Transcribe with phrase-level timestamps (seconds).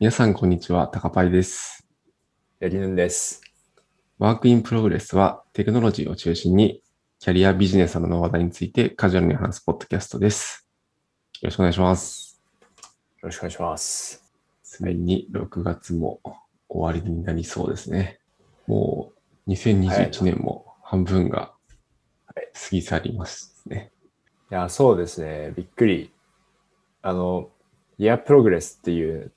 [0.00, 0.88] 皆さん、こんにちは。
[0.88, 1.86] 高パイです。
[2.58, 3.42] やりぬんです。
[4.18, 6.82] Work in Progress はテクノロジーを中心に
[7.20, 10.68] キャリアビジネスなどの話題についてカジュアルに話すポッドキャストです。
[11.40, 12.42] よろしくお願いします。
[12.72, 12.78] よ
[13.22, 14.24] ろしくお願いします。
[14.64, 16.18] ついに6月も
[16.68, 18.18] 終わりになりそうですね。
[18.66, 19.12] も
[19.46, 21.52] う2021年も半分が
[22.34, 22.34] 過
[22.72, 23.92] ぎ去りますね。
[24.50, 25.52] いや、そうですね。
[25.56, 26.10] びっくり。
[27.00, 27.48] あの、
[27.98, 29.30] イヤープログレスっていう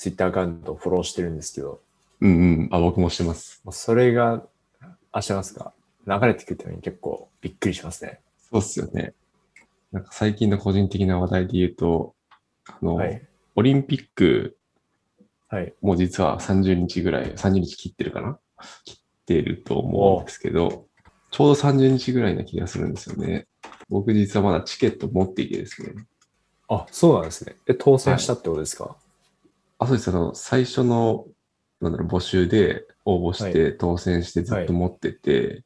[0.00, 1.82] ツイッターアカウントをフォローしてるんですけど、
[2.22, 2.68] うんうん。
[2.72, 3.62] あ、僕もしてます。
[3.70, 4.42] それが、
[5.12, 5.74] あ、してますか？
[6.06, 8.18] 流れてくるために結構びっくりしますね。
[8.50, 9.12] そうっすよね。
[9.92, 12.14] なんか最近の個人的な話題で言うと、
[12.66, 13.22] あの、はい。
[13.56, 14.56] オリンピック
[15.48, 15.74] はい。
[15.82, 18.38] もう実は30日ぐらい、30日切ってるかな？
[18.86, 20.86] 切ってると思うんですけど、
[21.30, 23.46] ちょうど30日ぐらいな気がするんですよね。
[23.90, 25.92] 僕実はまだチケット持っていてですね。
[26.70, 27.56] あ、そうなんですね。
[27.66, 28.96] え、当選したってことですか、
[29.80, 30.10] あ、そうです。
[30.10, 31.26] あの、最初の、
[31.80, 35.64] なんだろう、募集で応募して当選してずっと持ってて、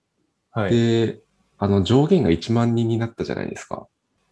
[0.52, 0.70] はい。
[0.70, 1.20] で、
[1.58, 3.86] あの、上限が1万人になったじゃないですか。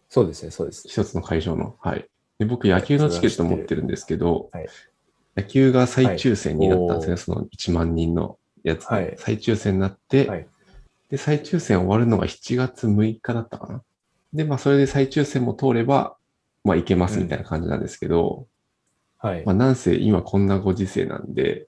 [0.09, 0.87] そうですね、そうです。
[0.87, 1.75] 一つの会場の。
[1.81, 2.07] はい。
[2.39, 4.67] で、僕野球のチケット持ってるんですけど、はい
[5.35, 8.93] 野球が再抽選になったんですね、はいその1万人のやつで。
[8.93, 10.47] はい再抽選になって、はい
[11.13, 13.83] で、再抽選終わるのが7月6日だったかな。
[14.33, 16.17] で、まあ、それで再抽選も通れば、
[16.63, 18.47] まあ、いけますみたいな感じなんですけど、
[19.23, 19.45] はい。
[19.45, 21.67] まあ、なんせ今こんなご時世なんで、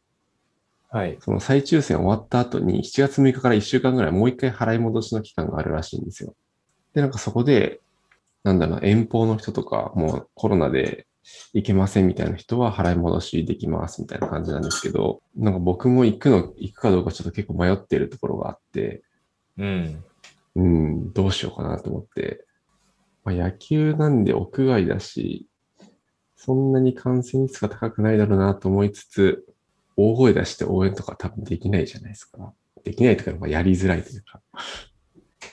[0.90, 1.18] はい。
[1.22, 6.36] その再抽選終わった後に7月6日から1週間ぐらいもう一回払い戻しの期間があるらしいんですよ。
[6.94, 7.80] で、なんかそこで、
[8.44, 11.08] なんだろうな、遠方の人とか、もうコロナで
[11.54, 19.02] 行けませんみたいな人は払い戻しできますみたいな感じなんですけど、なんか僕も行くの、行くかどうかちょっと結構迷ってるところがあって、
[19.58, 20.04] うん。
[20.56, 22.46] うん、どうしようかなと思って。
[23.24, 25.48] まあ、野球なんで屋外だし、
[26.46, 29.46] そんなに感染率が高くないだろうなと思いつつ、
[29.98, 32.54] 大声出して応援とか多分できないじゃないですか。
[32.84, 34.42] できないというか、まあやりづらいというか。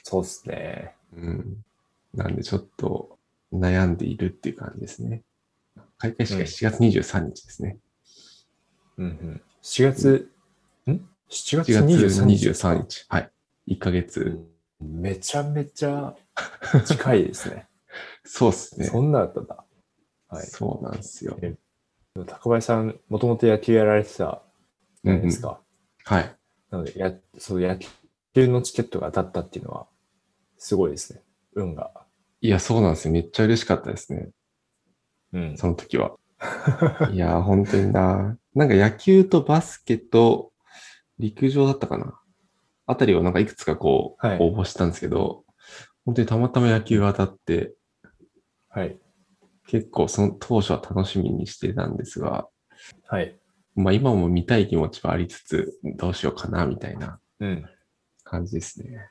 [0.02, 0.94] そうですね。
[1.16, 1.64] うん。
[2.12, 3.16] なんでちょっと
[3.54, 5.22] 悩んでいるっていう感じですね。
[5.96, 7.78] 開会式が7月23日ですね。
[8.98, 9.42] うんうん。
[9.62, 10.30] 7月、
[10.86, 13.06] ん ?7 月7月23日ですか？23日。
[13.08, 13.30] はい。
[13.68, 14.38] 1ヶ月。
[14.78, 16.14] めちゃめちゃ
[16.84, 17.66] 近いですね。
[18.26, 18.84] そうっすね。
[18.84, 19.64] そんなだったんだ。
[20.32, 20.46] はい。
[20.46, 21.38] そうなんですよ。
[22.26, 24.42] 高林さん、もともと野球やられてた
[25.04, 25.60] じゃないですか。
[26.04, 26.36] はい。
[26.70, 27.78] なので、や、そう、野
[28.34, 29.86] 球のチケットが当たったっていうのは、
[30.58, 31.22] すごいですね。
[31.54, 31.90] 運が。
[32.40, 33.12] いや、そうなんですよ。
[33.14, 34.30] めっちゃ嬉しかったですね。
[35.32, 35.56] うん。
[35.56, 36.16] その時は。
[37.12, 38.36] いやー、本当にな。
[38.54, 40.52] なんか野球とバスケと
[41.18, 42.18] 陸上だったかな。
[42.86, 45.44] あたりをなんかいくつかこう、はい応募したんですけど、
[46.04, 47.74] 本当にたまたま野球が当たって、
[48.68, 48.98] はい。
[49.66, 52.48] 結構その当初は楽しみにしてたんですが、
[53.06, 53.38] はい。
[53.74, 57.64] まあ今も見たい気持ちはありつつ、どうしようかな、みたいなうん。
[58.24, 59.08] 感じですね。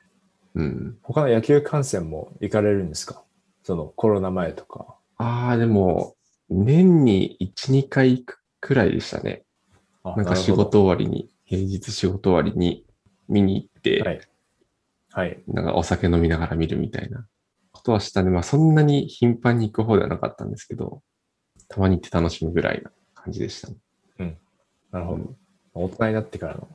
[0.54, 0.98] うん。
[1.02, 3.24] 他の野球観戦も行かれるんですか？
[3.64, 4.96] そのコロナ前とか。
[5.16, 6.16] ああ、でも、
[6.48, 9.44] 年に1、2回行くくらいでしたね。
[10.04, 10.52] あなんか仕。
[10.52, 12.84] 事終わりに、平日仕事終わりに
[13.28, 14.20] 見に行って、はい。
[15.12, 15.42] はい。
[15.46, 17.26] なんかお酒飲みながら見るみたいな
[17.82, 18.30] ことはしたね。
[18.30, 21.02] まあそんなに頻繁に行く方ではなかったんですけど、
[21.68, 23.76] たまに行って楽しむぐらいな感じでしたね。
[24.92, 25.34] なるほど。
[25.74, 26.68] 大人になってからの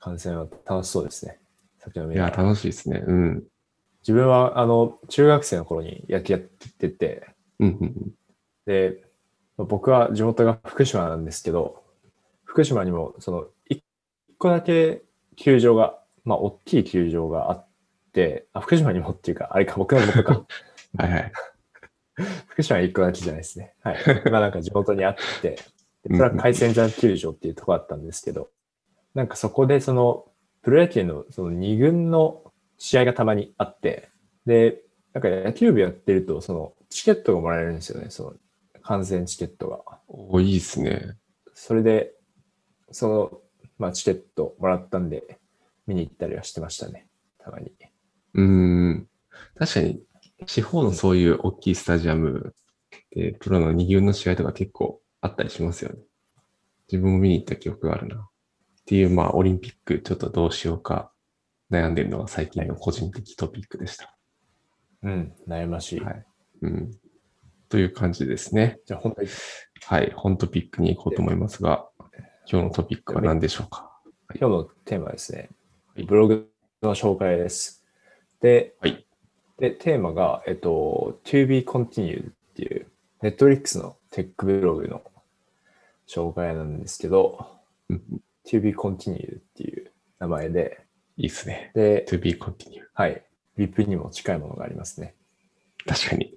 [0.00, 1.38] 観戦は楽しそうですね。
[1.78, 3.02] 酒飲みいや、楽しいですね。
[3.06, 3.44] うん。
[4.02, 7.28] 自分は、あの、中学生の頃に野球やってて、
[7.60, 8.12] うんうんうん。
[8.66, 9.04] で、
[9.56, 11.84] 僕は地元が福島なんですけど、
[12.44, 13.84] 福島にも、その、一
[14.38, 15.02] 個だけ
[15.36, 17.71] 球場が、まあ、大きい球場があって、
[18.52, 20.46] あ、福島にもっていうか、あれか、僕のことか。
[20.98, 21.32] はいはい。
[22.48, 23.74] 福島に一個だけじゃないですね。
[23.82, 23.96] はい。
[24.30, 25.58] まあ、なんか地元にあって、
[26.04, 28.50] でそれは海鮮山球場っていうところだったんですけど、
[29.14, 30.26] なんかそこでその、
[30.62, 34.10] プロ野球のその二軍の試合がたまにあって、
[34.46, 38.34] で、なんか野球部やってると、その、チケットがもらえるんですよね、その、
[38.82, 39.80] 観戦チケットが。
[40.08, 41.16] おいいですね。
[41.54, 42.12] それで、
[42.90, 43.40] その、
[43.78, 45.38] まあ、チケットもらったんで、
[45.86, 47.08] 見に行ったりはしてましたね。
[47.38, 47.72] たまに。
[48.34, 49.08] うーん。
[49.58, 50.02] 確かに、
[50.46, 52.54] 地方のそういう大きいスタジアム
[53.10, 55.98] で、プロの二軍の試合とか結構あったりしますよね。
[56.90, 58.16] 自分も見に行った記憶があるな。
[58.16, 61.12] っていう、まあ、オリンピックちょっとどうしようか
[61.70, 64.16] 悩んでるのが最近の個人的トピックでした。
[65.02, 66.00] うん、悩ましい。
[66.00, 66.26] はい。
[66.62, 66.90] うん。
[67.68, 68.80] という感じですね。
[68.84, 69.28] じゃあ、本当に、
[69.84, 70.12] はい。
[70.14, 71.88] 本トピックに行こうと思いますが、
[72.50, 74.00] 今日のトピックは何でしょうか？
[74.34, 75.48] 今日のテーマはですね
[75.94, 76.50] はい、ブログ
[76.82, 77.81] の紹介です。
[78.42, 79.06] で、はい
[79.58, 82.88] でテーマが、えっと、To be continued っていう、
[83.22, 85.02] Netflix のテックブログの
[86.08, 87.46] 紹介なんですけど、
[87.88, 88.02] うん
[88.44, 90.84] to be continued っていう名前で、
[91.16, 91.70] いいっすね。
[91.74, 92.82] で、to be continue.
[92.94, 93.22] はい。
[93.56, 95.14] VIP にも近いものがありますね。
[95.86, 96.34] 確かに。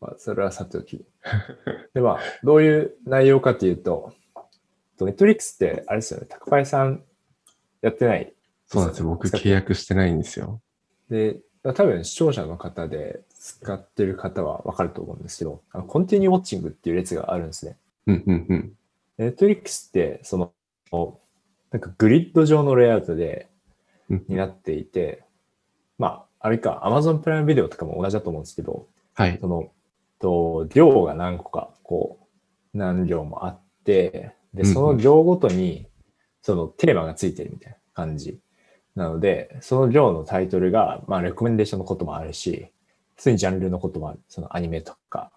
[0.00, 1.04] まあ、それはさておき。
[1.94, 4.14] で、まあ、どういう内容かというと、
[5.00, 7.04] ネットリックスって、あれですよね、宅配さん
[7.82, 8.32] やってない。
[8.66, 9.08] そうなんですよ。
[9.08, 10.60] 僕契約してないんですよ。
[11.10, 17.76] で、多分視聴者の方で使ってる方はわかると思うんですけど、あのコンティニューウォッチングっていう列があるんですね。
[18.06, 18.72] うんうんうん。
[19.18, 21.18] ネットリックスって、その、
[21.72, 23.48] なんかグリッド上のレイアウトで、
[24.08, 25.24] うんになっていて、
[25.98, 29.38] まあ、あれか、Amazon プライムビデオとかも同じだと思うんですけど、はい。
[29.40, 29.72] その、
[30.20, 32.20] と、量が何個か、こ
[32.74, 35.88] う、何量もあって、で、その量ごとに、
[36.42, 38.38] そのテーマがついてるみたいな感じ。
[38.96, 42.72] なので、その量のタイトルが、まあ、レコメンデーションのこともあるし、
[43.14, 44.20] 普通にジャンルのこともある。
[44.28, 45.30] そのアニメとか、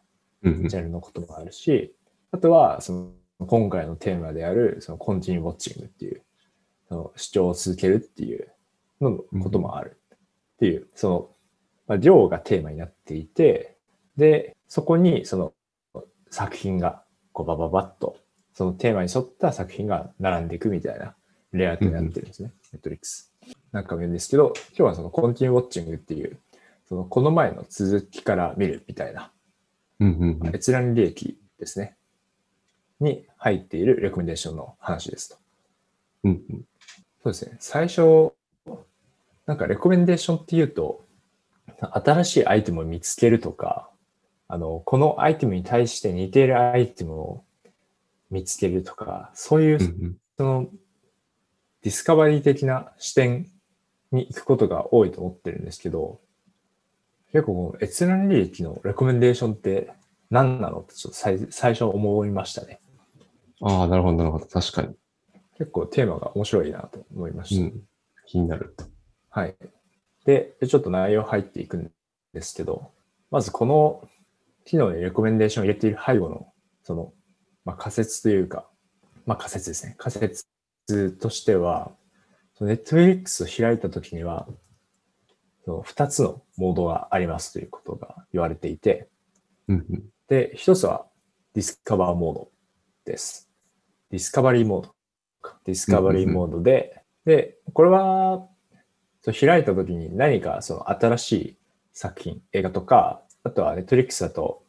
[0.44, 1.94] ジャンルのこともあるし、
[2.32, 3.12] あとは、その、
[3.46, 6.22] 今回のテーマである、その、コンティニューウォッチングっていう、
[6.88, 8.48] その、主張を続けるっていう
[9.02, 10.00] のこともある。
[10.56, 11.30] っていう、その、
[11.88, 13.76] まあ、量がテーマになっていて、
[14.16, 15.54] で、そこに、その、
[16.30, 17.04] 作品が、
[17.34, 18.18] こう、バババッと、
[18.54, 21.16] そのテーマに沿った作品が並んでいくみたいな
[21.51, 22.51] レイアウトになってるんですね。
[22.74, 23.34] ネットリックス。
[23.72, 26.38] なんかも言うんですけど、今日はその、コンティニューウォッチングっていう、
[26.88, 29.31] その、この前の続きから見るみたいな。
[30.54, 31.96] 閲覧履歴ですね。
[33.00, 35.38] に入っているレコメンデーションの話ですと。
[36.24, 36.66] うんうん
[37.22, 37.57] そうですね。
[37.60, 38.31] 最初、
[39.46, 41.04] なんかレコメンデーションっていうと、
[41.80, 43.90] 新しいアイテムを見つけるとか、
[44.48, 47.44] あの、このアイテムに対して似ているアイテムを
[48.31, 49.80] 見つけるとか、そういう
[50.38, 50.68] その
[51.84, 53.48] ディスカバリー的な視点
[54.12, 56.20] に行くことが多いと思ってるんですけど、
[57.31, 59.92] 結構この閲覧履歴のレコメンデーションって
[60.30, 62.80] 何なのってちょっと最最初思いましたね。
[63.62, 64.46] ああ、なるほど、なるほど。
[64.46, 64.96] 確かに。
[65.58, 67.62] 結構テーマが面白いなと思いました。
[67.62, 67.82] うん。
[68.25, 68.75] 気になる。
[69.30, 69.56] はい。
[70.25, 71.92] で、でちょっと内容入っていくん
[72.34, 72.92] ですけど、
[73.32, 74.08] まずこの
[74.66, 76.48] 機能にレコメンデーションを入れている背後の、
[76.84, 77.14] その、
[77.66, 78.68] まあ、仮説というか、
[79.25, 79.96] まあ仮説ですね。
[79.98, 80.46] 仮説
[81.19, 81.91] としては、
[82.56, 84.47] その Netflix を開いたときには、
[85.65, 89.07] その2つのモードがありますということが言われていて。
[90.27, 91.07] で、一つは
[91.53, 92.51] ディスカバーモード
[93.06, 93.50] です。
[94.12, 94.95] ディスカバリーモード
[95.41, 95.59] か。
[95.65, 98.47] ディスカバリーモードで、で、これは、
[99.25, 101.57] 開いた時に何かその新しい
[101.94, 104.63] 作品、映画とか、あとはネットリックスだと、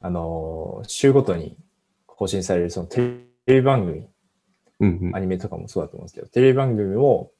[0.00, 1.58] あのー週ごとに
[2.06, 4.08] 更新されるそのテレビ番組、
[4.80, 7.30] アニメとかもそうだと思うんですけど、テレビ番組も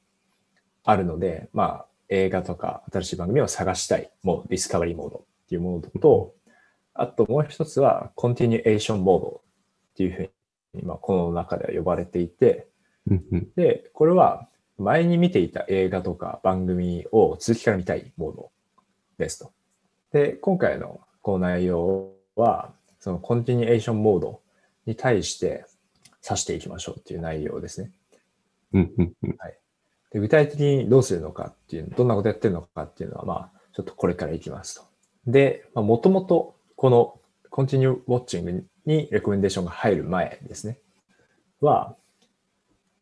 [0.83, 6.35] あるので、まあ、映画とか新しい番組を探したい、もうディスカバリーモードっていうモードと、
[6.93, 9.41] あともう一つは、コンティニュエーションモード
[9.93, 10.29] っていうふう
[10.77, 12.67] に、まあ、この中では呼ばれていて。
[13.55, 14.47] で、これは
[14.77, 18.51] 前に見ていた映画とか番組を続きから見たいモード
[19.17, 19.51] ですと。
[20.11, 24.41] で、今回のこの内容は、そのコンティニュエーションモード
[24.85, 25.65] に対して
[26.23, 27.91] 指していきましょうっていう内容ですね。
[28.73, 29.37] うんうんうん。
[30.11, 34.83] で具体的にどうするのかっていう、どんなことやってるのかっていうのは、まあ、ちょっとこれからいきますと。
[35.25, 37.19] で、まあ、もともとこの
[37.51, 40.77] Continue Watching にレコメンデーションが入る前ですね。
[41.61, 41.95] は、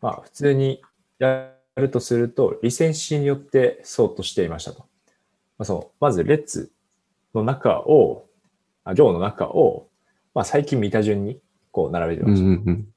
[0.01, 0.81] まあ、普通に
[1.17, 4.79] やるとすると、リセンシーによってソートしていましたと。
[4.79, 4.85] ま
[5.63, 6.71] あ、そのまず、レッツ
[7.33, 8.25] の中を、
[8.83, 9.87] あ行の中を、
[10.33, 11.39] まあ、最近見た順に
[11.71, 12.47] こう並べてうんました。
[12.47, 12.87] うんうん。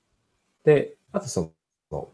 [0.64, 1.52] で、あとそ
[1.90, 2.08] の、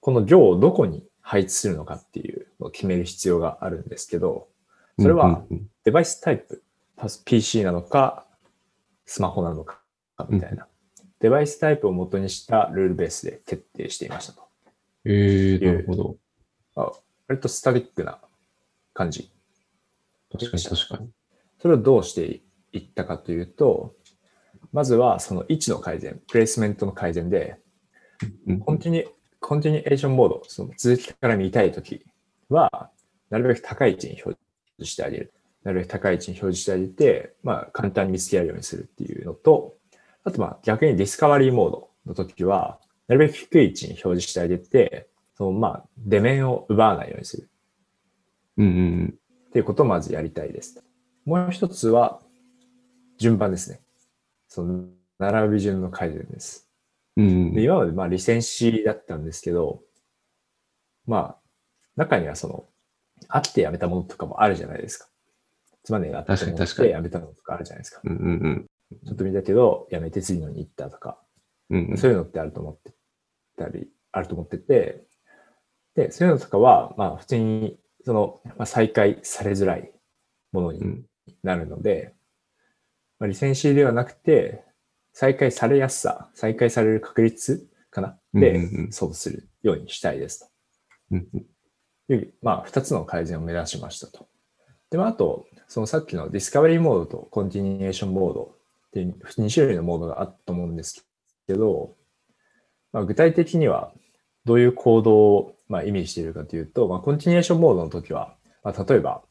[0.00, 4.48] この行をどこに配置するのかっていうのを決める必要があるんですけど、
[4.98, 5.44] それは
[5.84, 6.62] デバイスタイプ、
[6.96, 8.26] パス PC なのか、
[9.04, 9.80] スマホなのか、
[10.28, 10.66] みたいな、
[11.20, 14.42] デバイスタイプを元にしたルールベースで決定していましたと。
[14.42, 16.16] うんええなるほど。
[16.74, 16.92] あ
[17.28, 18.18] 割とスタティックな
[18.92, 19.30] 感じ。
[20.32, 21.10] 確かに確かに。
[21.60, 22.40] それをどうして
[22.72, 23.94] いったかというと、
[24.72, 27.65] まずはその位置の改善、 placement の改善で、うん
[28.64, 32.04] continu、continuation mode、その続きから見たいとき
[32.48, 32.90] は、
[33.30, 34.38] なるべく高い位置に表
[34.78, 35.32] 示してあげる。
[35.64, 39.74] なるべく高い位置に表示してあげて、まあ、簡単に見つけられるようにするっていうのと、
[40.24, 47.50] あとまあ、逆にディスカバリーモードの時は、なるべく低い位置に表示してあげて、そのまあ、出面を奪わないようにする
[48.58, 49.18] うんうん
[49.48, 50.82] っていうことをまずやりたいです。
[51.24, 52.20] もう一つは、
[53.18, 53.80] 順番ですね。
[54.48, 54.84] その、
[55.18, 56.65] 並び順の改善です。
[57.16, 57.28] うん。
[57.28, 59.82] うんで、今までまあ、リセンシーだったんですけど、
[61.06, 61.40] まあ、
[61.96, 62.68] 中にはその、
[63.28, 65.08] あってやめたものとかもあるじゃないですか。
[65.84, 68.00] つまんねえなって思っ確かに確かにてやめたのとかあるじゃないですか。
[68.04, 68.66] うんうんうん。
[69.06, 71.18] ちょっと見たけど、やめて次のに行ったとか。
[71.70, 71.96] うん。
[71.96, 72.92] そういうのってあると思って
[73.56, 75.06] たり、あると思ってて、
[75.94, 79.90] で、そういうのとかは、まあ普通に、その、まあ、再開されづらい
[80.52, 81.06] ものにうん。
[81.42, 82.14] なるので、
[83.18, 84.65] まあ、リセンシーではなくて、
[85.18, 88.18] 再開されやすさ、再開される確率かな？
[88.34, 90.52] でそうするようにしたいです
[91.10, 91.26] うん。
[92.10, 94.28] う、まあ、二つの改善を目指しましたと。
[94.90, 98.56] で、まあ、あと、そのさっきのディスカバリーモードとコンティニエーションモード
[98.88, 101.06] っていう2種類のモードがあったと思うんです
[101.46, 101.94] けど、
[102.92, 103.92] まあ、具体的には
[104.44, 109.22] どういう行動をまあ意味しているかというと、まあ、コンティニエーションモードの時は、まあ、例えば、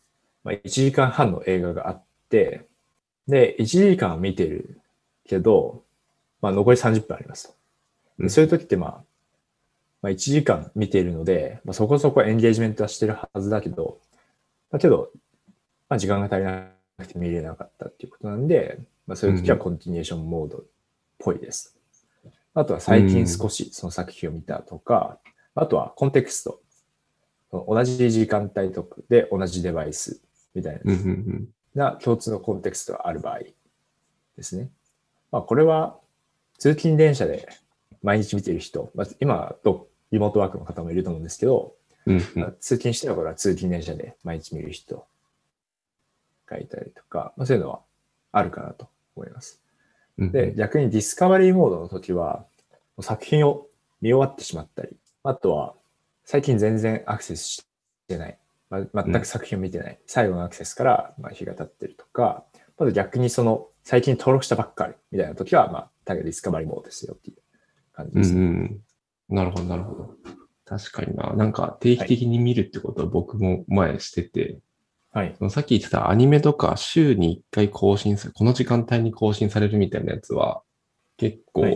[0.43, 2.65] まあ、1時間半の映画があって、
[3.27, 4.81] で、1時間は見てる
[5.27, 5.83] けど、
[6.41, 7.53] まあ、残り30分ありますと。
[8.19, 9.03] うんでそういう時ってまあ、
[10.01, 13.99] まあ、1時間見ているので、まあ、そこそこエンゲージメントはしてるはずだけど、
[14.71, 15.09] だけど、
[15.89, 20.63] まあ、時間が足りなくて見れなかったっていうことなんで、まあ、そういう時はうんコンティニエーションモードっ
[21.19, 21.75] ぽいです。
[22.53, 25.19] あとは最近少しその作品を見たとか、
[25.55, 26.61] あとはコンテクスト。
[27.51, 30.21] 同じ時間帯とかで同じデバイス
[30.53, 30.91] みたいうん。
[30.91, 31.47] うん。
[31.73, 34.69] な共通のコンテクストがある場合ですね。
[35.31, 35.97] まあ、これは
[36.57, 37.49] 通勤電車で
[38.03, 41.73] 毎日見ている人、まあ、今はどリモートワークの方もいると思うんですけど、
[42.05, 42.21] うん。
[42.35, 45.05] まあ通勤してる頃は通勤電車で毎日見る人
[46.45, 47.81] がいたりとか、まあ、そういうのは
[48.31, 49.61] あるかなと思います。
[50.17, 50.31] うん。
[50.31, 52.45] で、逆にディスカバリーモードの時は、
[53.01, 53.67] 作品を
[54.01, 55.73] 見終わってしまったり、あとは
[56.23, 57.65] 最近全然アクセスし
[58.07, 58.37] てない、
[58.69, 62.43] ま全く作品を見てない、最後のアクセスからまあ日が経ってるとか、
[62.77, 67.37] まず逆にその最近登録したばっかりみたいな時は、まあ、大概ディスカバリーモードですよっていう
[67.93, 68.41] 感じですね。
[68.41, 68.81] ん。
[69.29, 70.09] なるほど、なるほど。
[70.65, 71.33] 確かにな。
[71.33, 74.57] なんか定期的に見るってことは僕も前してて、
[75.11, 75.35] はい。
[75.37, 80.63] そのさっき言ってたアニメとか週に1回更新され、この時間帯に更新されるみたいなやつは、
[81.17, 81.75] 結構、はい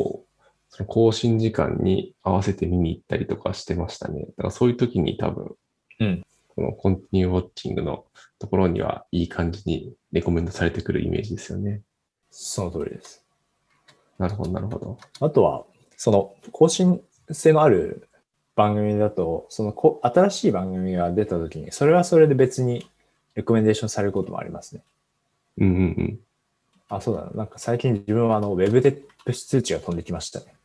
[0.71, 4.21] その更新時間に合わせて見に行ったりとかしてましたね。
[4.21, 5.55] だからそういう時に多分、
[5.99, 6.23] うん。
[6.47, 8.05] このコンティニューウォッチングの
[8.37, 11.81] ところにはいい感じにレコメンドされてくるイメージですよね。
[12.31, 13.24] その通りです。
[14.17, 14.98] なるほど、なるほど。
[15.19, 15.65] あとは、
[15.98, 18.07] その更新性のある
[18.55, 22.89] 番組だと、そのこ新しい番組が出たときに、それはそれで別に
[23.36, 24.83] レコメンデーションされることもありますね。
[25.57, 26.19] うんうんうん。
[26.89, 27.31] あ、そうだな。
[27.31, 30.55] なんか最近自分はあの、ウェブでプッシュ通知が飛んできましたね。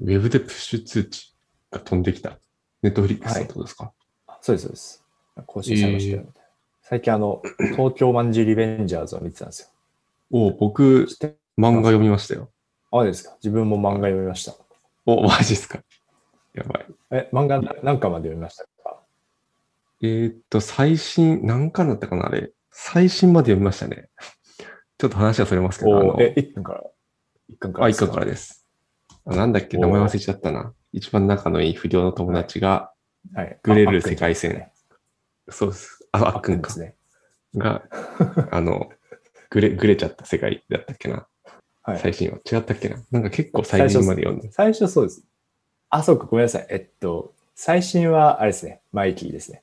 [0.00, 1.34] ウェブでプッシュ通知
[1.70, 2.38] が飛んできた？
[2.82, 3.92] ネットフリックスだってことですか、
[4.26, 5.04] あそうです、そうです。
[5.46, 6.48] 更新されましたよ、みたいな。
[6.82, 7.42] 最近あの、
[7.76, 9.68] 東京マンジュリベンジャーズを見てたんですよ。
[10.30, 11.06] お僕、
[11.58, 12.50] 漫画読みましたよ。
[12.92, 13.36] あ、ですか。
[13.42, 14.54] 自分も漫画読みました。
[15.06, 15.80] お、マジですか
[16.54, 16.86] やばい。
[17.10, 19.00] え、漫画何巻まで読みましたか？
[20.02, 22.52] えーっと、最新、何巻だったかなあれ。
[22.70, 24.08] 最新まで読みましたね。
[24.98, 26.82] ちょっと話はそれますけど、あのおえ、1巻から。
[27.50, 28.04] 1巻からあ、ですか？
[28.04, 28.66] 一巻からです。
[29.26, 30.72] あなんだっけお名前忘れちゃったな。
[30.92, 32.92] 一番仲のいい不良の友達が、
[33.34, 33.58] はい。
[33.62, 34.52] グレるあ世界線。
[34.52, 34.72] あっくんですね
[35.48, 36.08] そうです。
[36.12, 36.80] あ、ああっくんです。
[36.80, 36.94] ね。
[37.54, 37.82] が、
[38.50, 38.90] あの、
[39.50, 41.26] グレ、グレちゃった世界だったっけな？
[41.82, 41.98] はい。
[41.98, 42.38] 最新は。
[42.38, 42.96] 違ったっけな？
[43.10, 44.50] なんか結構最新まで読んで。
[44.52, 45.24] 最初そうです。
[45.90, 46.66] あ、そうか、ごめんなさい。
[46.70, 49.62] えっと、最新は、あれですね、マイキーですね。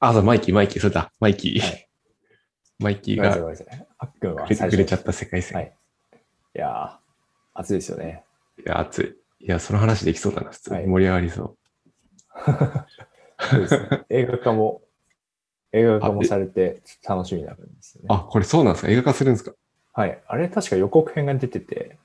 [0.00, 1.12] あ、そう、マイキー、マイキー、それだ。
[1.20, 1.60] マイキー。
[1.60, 1.88] はい
[2.78, 3.32] マイキーが。
[3.98, 4.72] あっくんはグレ最初。
[4.72, 5.56] グレちゃった世界線。
[5.56, 5.72] はい
[6.54, 8.24] いやー、熱いですよね。
[8.58, 9.02] いや、熱
[9.40, 9.46] い。
[9.46, 10.76] いや、その話できそうだな、普通に。
[10.76, 11.56] はい盛り上がりそう。
[13.40, 14.04] そうですね。
[14.10, 14.82] 映画化も、
[15.72, 18.06] 映画化もされて楽しみになるんですよね。
[18.10, 18.92] あ、これそうなんですか？
[18.92, 19.52] 映画化するんですか？
[19.94, 20.22] はい。
[20.26, 21.98] あれ、確か予告編が出てて、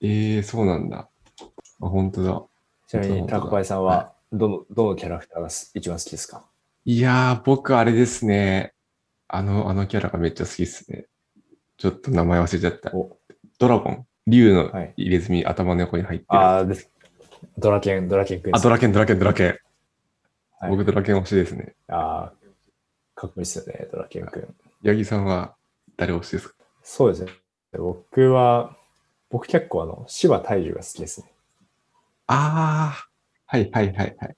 [0.00, 1.08] ええー、そうなんだ。
[1.38, 2.42] あ、本当だ。
[2.88, 6.44] ちなみに、本当だタコパイさんは、どの、どのキャラクターがす一番好きですか？
[6.84, 8.72] いやー、僕あれですね。
[9.28, 11.06] あの、あのキャラがめっちゃ好きですね。
[11.78, 12.94] ちょっと名前忘れちゃった。
[12.94, 13.18] お
[13.58, 14.06] ドラゴン。
[14.28, 16.38] 竜のはい入れ墨、頭の横に入ってる。
[16.38, 16.90] ああーです。
[17.58, 19.46] ドラケン、ドラケンくんですドラケン、ドラケン、ドラケン。
[20.58, 21.74] はい僕ドラケン推しですね。
[21.88, 22.35] あー
[23.16, 24.54] かっこいいですよね、ドラケンくん。
[24.84, 25.56] 八木さんは
[25.96, 26.54] 誰推しですか？
[26.82, 27.32] そうですね。
[27.72, 28.76] 僕は、
[29.30, 31.32] 僕結構あの、芝大樹が好きですね。
[32.28, 34.36] あー、はいはいはいはい。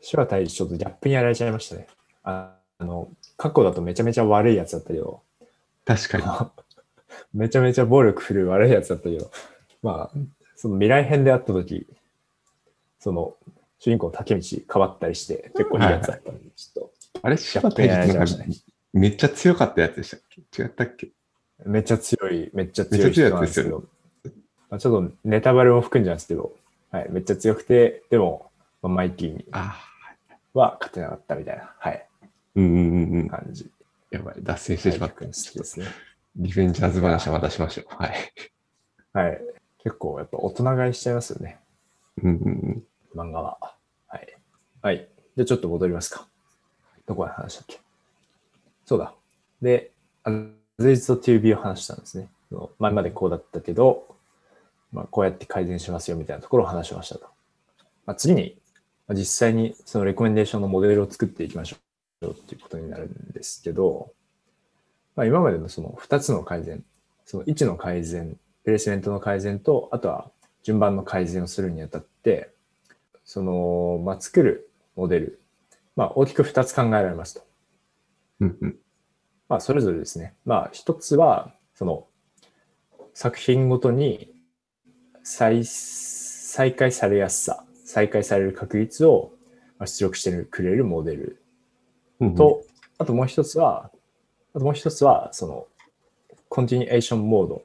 [0.00, 1.86] 芝大樹ちょっとギャップにやられちゃいましたね。
[2.22, 5.22] ああの、過去だとめちゃめちゃ悪いやつだったけど、
[5.84, 6.24] 確かに。
[7.34, 9.30] めちゃめちゃ暴力振るう悪いやつだったけど、
[9.82, 10.18] まあ、
[10.56, 11.86] その未来編であった時、
[12.98, 13.36] その、
[13.78, 14.42] 主人公の竹道
[14.72, 16.90] 変わったりして、結構いいやつだったんで、ちょっ
[17.24, 18.54] あれ、ギャ柴ップにやら田なんかれちゃいましたね。
[18.92, 20.62] めっちゃ強かったやつでしたっけ？
[20.62, 21.06] 違ったっけ？
[21.06, 21.12] と
[21.64, 23.84] めっちゃ強い、めっちゃ強い人めっちゃ強いやなんですけつですよど、
[24.70, 26.52] まあ、ちょっとネタバレも含んじゃうんですけど、
[26.90, 28.50] はい、めっちゃ強くて、でも、
[28.82, 29.80] まあ、マイキーにあ
[30.52, 33.28] は勝てなかったみたいな、はい、ー、うんうんうんうん。
[33.28, 33.70] 感じ。
[34.10, 35.24] やばい、脱線してしまった。
[35.24, 35.86] 好きですね。
[36.36, 37.86] リベンジャーズ話はまたしましょう。
[37.88, 38.14] はい。
[39.12, 39.40] はい。
[39.82, 41.58] 結構やっぱ大人買いしちゃいますよね。
[42.22, 42.82] うんうん
[43.14, 43.58] 漫画は。
[44.08, 44.36] はい。
[44.82, 45.08] はい。
[45.36, 46.28] じゃあちょっと戻りますか。
[47.06, 47.80] どこで話したっけ？
[48.86, 49.14] そうだ。
[49.62, 49.90] で、
[50.24, 50.30] ア
[50.78, 52.28] ズイズと TB を話したんですね。
[52.78, 54.16] 前までこうだったけど、
[54.92, 57.26] まあ、こうやって改善しますよみたいなところを話しましたと。
[58.06, 58.56] まあ、次に、
[59.08, 61.76] まあ実際にそのレコメンデーションのモデルを作っていきましょ
[62.22, 64.12] うっていうことになるんですけど、
[65.16, 66.84] まあ、今までのその2つの改善、
[67.24, 70.30] その位置の改善、プレイスメントの改善と、あとは
[70.62, 72.50] 順番の改善をするにあたって、
[73.24, 75.40] その、まあ、作るモデル、
[75.96, 77.42] まあ、大きく2つ考えられますと。
[78.40, 78.76] うんうん
[79.48, 80.34] まあ、それぞれですね。
[80.44, 82.06] まあ、一つは、その、
[83.12, 84.32] 作品ごとに
[85.22, 89.32] 再、再開されやすさ、再開される確率を
[89.78, 91.42] まあ出力してくれるモデル
[92.20, 92.34] うんうん。
[92.34, 92.64] と、
[92.98, 93.90] あともう一つは、
[94.54, 95.66] あともう一つは、その、
[96.48, 97.62] コンティニエーションモード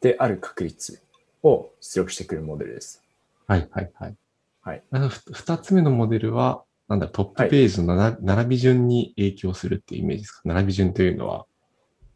[0.00, 1.02] である確率
[1.42, 3.02] を出力してくれるモデルです。
[3.46, 4.16] はいはいはい。
[4.62, 4.82] はい。
[4.90, 10.40] あのふ二つ目のモデルは、なんだ、トップページのなな並び順に影響するっていうイメージですか？
[10.44, 11.46] 並び順というのは、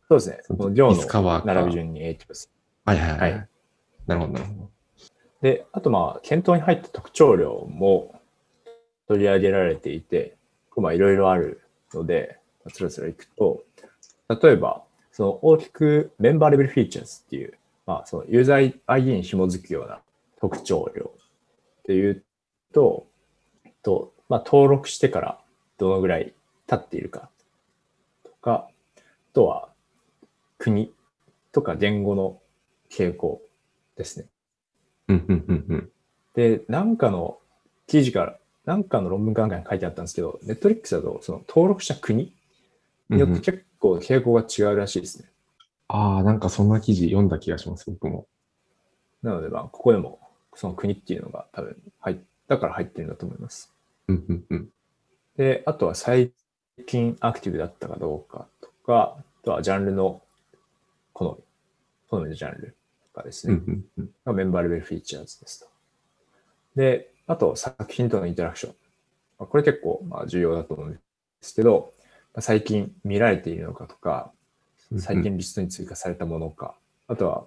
[0.09, 0.39] そうですね。
[0.43, 2.53] その量の並び順に影響する。
[2.85, 3.33] はいはいはい。
[3.33, 3.49] はい
[4.07, 4.71] なるほどなるほど。
[5.41, 8.21] で、あとまあ、検討に入った特徴量も
[9.09, 10.37] 取り上げられていて、
[10.77, 11.63] まあいろいろある
[11.95, 12.39] ので、
[12.73, 13.63] つらつらいくと、
[14.29, 17.55] 例えば、その大きくメンバーレベルフィーチャーズっていう、
[17.87, 20.01] まあそのユーザー ID に紐づくような
[20.41, 22.25] 特徴量っていう
[22.73, 23.07] と、
[23.83, 25.39] と、まあ登録してから
[25.79, 26.33] どのぐらい
[26.67, 27.29] 経っているか
[28.25, 29.69] とか、あとは
[30.59, 30.93] 国
[31.53, 32.41] とか言語の
[32.91, 33.43] 傾向
[33.97, 34.27] ですね。
[35.09, 35.91] うんうんうんうん。
[36.35, 37.39] で、なんかの
[37.87, 42.33] 記事から、なんかの論文かなんかに書いてあったんですけど、ネットリックスだとその登録した国
[43.11, 45.29] によって結構傾向が違うらしいですね。
[45.89, 48.27] ああ、なんかそんな記事読んだ気がします、僕も。
[49.23, 50.19] なので、まあ、ここでも
[50.55, 52.17] その国っていうのが多分入っ
[52.49, 53.74] だから入ってるんだと思います。
[54.09, 54.69] うんうんうん。
[55.37, 56.33] で、あとは最
[56.87, 60.23] 近アクティブだったかどうかとか、あとはジャンルの
[61.13, 61.45] 好み、
[62.09, 62.77] 好みのジャンル
[63.13, 63.55] とかですね。
[63.55, 64.11] うんうんうん。
[64.25, 65.69] がメンバーレベルフィーチャーズですと。
[66.77, 68.75] で、あと作品とのインタラクション。
[69.39, 70.99] まあこれ結構まあ重要だと思うんで
[71.41, 71.95] すけど、
[72.35, 74.33] まあ最近見られているのかとか、
[74.99, 76.75] 最近リストに追加されたものか、
[77.09, 77.47] あとは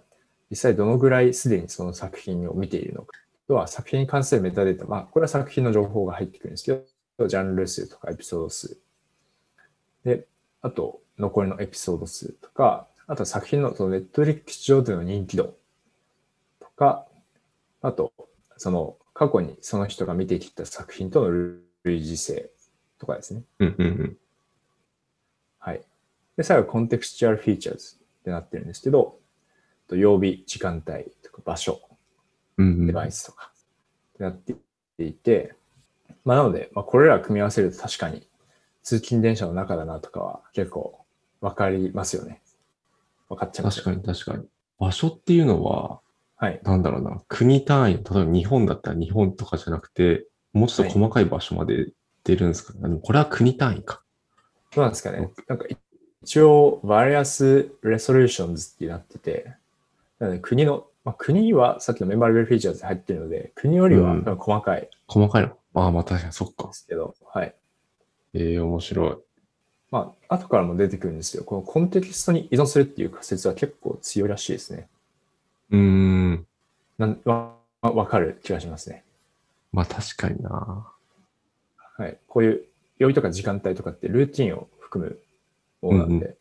[0.50, 3.17] 実際どのぐらいすでにその作品を見ているのか、
[3.48, 6.84] あとは作品に関するメタデータ、まあこれは作品の情報が入ってくるんですけ
[7.18, 8.78] ど、ジャンル数とかエピソード数。
[10.04, 10.28] で、
[10.62, 15.56] あと残りのエピソード数とか、あとは作品のそのネットフリックス上での人気度
[16.60, 17.08] とか、
[17.82, 18.12] あと、
[18.58, 21.30] その過去にその人が見てきた作品との
[21.84, 22.52] 類似性
[23.00, 23.44] とかですね。
[23.60, 24.18] うんうんうん。
[25.60, 25.82] はい。
[26.36, 29.20] で、最後、コンテクスチュアルフィーチャーズってなってるんですけど、
[29.88, 31.80] と曜日、時間帯とか場所、
[32.58, 33.52] デバイスとか
[34.13, 34.56] ってなって
[35.04, 35.56] いて、
[36.26, 38.28] まあなので、まあ、これら組み合わせると確かに
[38.84, 41.06] 通勤電車の中だなとかは結構
[41.41, 42.41] わかりますよね。
[43.30, 44.46] わかっちゃいますよ確かに確かに。
[44.80, 46.00] 場所っていうのは、
[46.38, 46.60] はい。
[46.63, 51.91] なんだろうな、国単位、例えば日本だったら日本とかじゃなくて、もうちょっと細かい場所まで
[52.24, 52.82] 出るんですかね。
[52.82, 54.04] でもこれは国単位か。
[54.76, 55.32] どうなんですかね。
[55.48, 55.65] なんか
[56.24, 59.54] 一応、 various resolutions ってなってて、
[60.20, 65.56] なので国の、まあ、国はさっきの member level features に入ってるので、国よりは細かいで細かいの？
[65.74, 66.67] ああ、まあ確かにそっか。
[66.74, 67.56] すけど、はい。
[68.34, 69.15] ええ面白い。
[69.89, 74.89] まあ、後からも出てくるんですけど、このコンテキストに依存するっていう仮説は結構強いらしいですね。
[75.72, 76.46] うーん。
[76.98, 79.06] なんわわかる気がしますね。
[79.72, 80.91] まあ確かにな。
[81.98, 82.17] はい。
[82.28, 82.65] こういう
[83.00, 85.20] 曜日とか時間帯とかってルーティンを含む
[85.82, 86.36] ものなんで、うん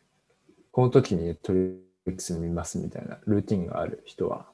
[0.73, 4.45] この時にトリックス見ますみたいなルーティンがある人はうん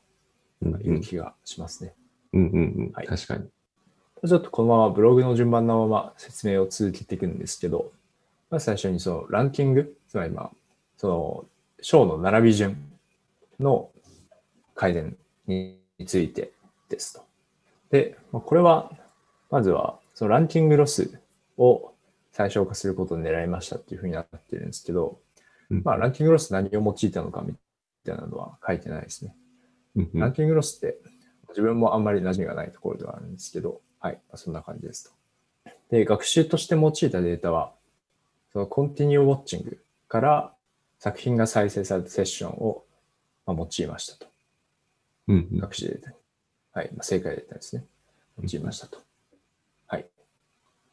[0.81, 1.95] いる気がしますね。
[2.33, 2.93] うんうんうん。
[2.95, 3.49] はい確かに。
[4.27, 7.93] ちょっとこのままブログの順番のまま説明を続けていくんですけど、
[8.51, 10.51] まず最初にそのランキング、つまりまあ、
[10.97, 11.45] その
[11.81, 12.77] 章の並び順
[13.59, 13.91] の
[14.75, 16.53] 改善について
[16.89, 17.25] ですと。
[17.91, 18.93] で、まあこれは、
[19.51, 21.19] まずはそのランキングロス
[21.59, 21.93] を
[22.31, 25.19] 最小化することを狙いましたっていうふうになってるんですけど、
[25.71, 27.55] うんまあランキングロス何を用いたのかみ
[28.05, 29.35] たいなのは書いてないですね。
[30.15, 30.99] ランキングロスって
[31.51, 35.73] 自分もあんまり馴染みがないところではあるんですけど、はい、まあそんな感じですと。
[35.91, 37.73] で、学習として用いたデータは、
[38.53, 40.53] そのコンティニューウォッチングから
[40.99, 42.85] 作品が再生されたセッションを
[43.47, 44.27] まあ用いましたと。
[45.29, 46.17] うんうん学習データに。
[46.73, 47.85] はい、まあ、正解データですね。
[48.43, 48.99] 用いましたと。
[49.87, 50.07] はい。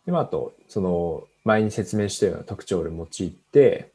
[0.05, 3.91] で、まあ、あと、その、前に説明したような特徴を用いて、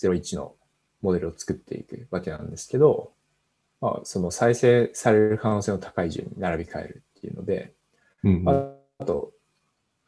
[0.00, 0.54] 01の
[1.02, 3.12] モデルを作っていくわけなんですけど、
[3.80, 7.72] まあ、その再生される可能性の高い順に並び替えるっていうので、
[8.24, 8.48] うんうん。
[8.48, 9.32] ああと、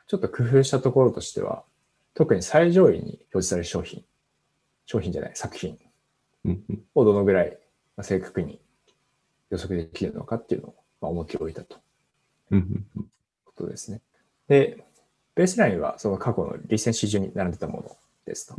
[0.07, 1.65] ちょっと工夫したところとしては、
[2.15, 4.05] 特に最上位に表示される商品、
[4.87, 5.79] 商品じゃない、作品。
[6.95, 7.51] をどのぐらい
[7.97, 8.61] まあ正確に
[9.51, 11.77] 予測できるのかっていうのをまあ重きを置いたと。
[13.45, 14.01] ことですね。
[14.49, 14.85] で、
[15.35, 18.57] ベースラインはその過去のリセンシ順に並んでたものですと。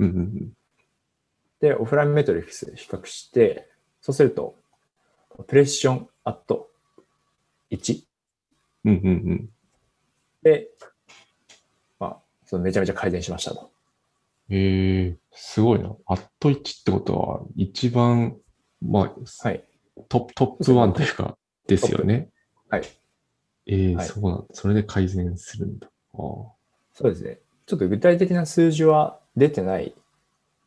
[1.59, 3.67] で、オフラインメトリックスで比較して、
[3.99, 4.55] そうすると、
[5.47, 6.69] プレッションアット
[7.71, 8.03] 1
[8.85, 9.49] うんうんうん。
[10.43, 10.69] で、
[11.99, 13.71] まあ、そのめちゃめちゃ改善しましたと。
[14.49, 15.95] ええすごいな。
[16.07, 18.35] アット1ってことは、一番、
[18.81, 19.63] まあ、はい。
[20.09, 22.29] トップ、トップ1というか、ですよね。
[22.69, 22.81] はい。
[23.67, 24.45] ええはいそうなんだ。
[24.53, 25.87] それで改善するんだ。
[26.13, 26.19] ああ。
[26.93, 27.39] そうですね。
[27.65, 29.93] ちょっと具体的な数字は出てない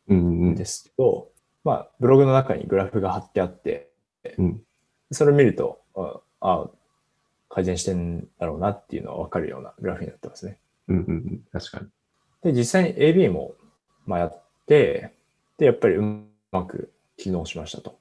[0.07, 0.55] うんうんん。
[0.55, 1.29] ですけど、
[1.63, 3.89] まあ、ブログの中にグラフが貼ってあって、
[4.37, 4.61] うん
[5.11, 6.69] それを見ると、ああ、
[7.49, 10.57] 改善してんだろうなっていうのはわかるようなグラフになってますね。
[10.87, 11.41] うんうんうん。
[11.51, 11.87] 確かに。
[12.43, 13.53] で、実際に AB も、
[14.05, 15.13] まあ、やって、
[15.57, 17.97] で、やっぱりうまく機能しましたと。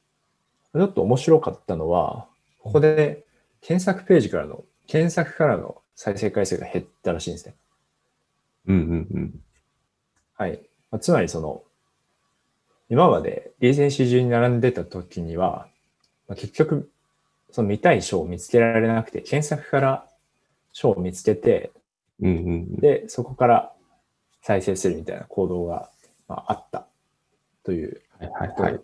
[0.75, 2.27] ちょっと面白かったのは、
[2.59, 3.25] ここで
[3.61, 7.55] 検索ページからの、検索からの再生回数が減ったらしいんですね。
[8.67, 9.41] うんうんうん。
[10.37, 10.61] はい。
[10.91, 11.63] まあつまりその、
[12.89, 15.69] 今までリーゼンシー順に並んでた時には、
[16.29, 16.91] まあ、結局、
[17.51, 20.07] その見たい章を見つけられなくて、検索から
[20.73, 21.71] 章を見つけて、
[22.21, 22.77] うんうんうん。
[22.77, 23.73] で、そこから
[24.43, 25.91] 再生するみたいな行動が、
[26.29, 26.87] まあ、あった
[27.63, 28.81] というはいはいはい。